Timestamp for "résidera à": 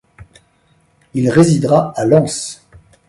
1.29-2.05